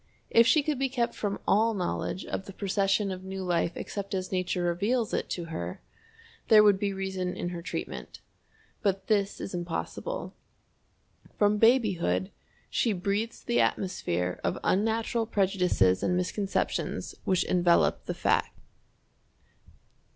[0.31, 4.15] If she could be kept from all knowledge of the procession of new life except
[4.15, 5.79] as Nature reveals it to her,
[6.47, 8.19] there would be reason in her treatment.
[8.81, 10.33] But this is impossible.
[11.37, 12.31] From babyhood
[12.67, 18.57] she breathes the atmosphere of unnatural prejudices and misconceptions which envelop the fact.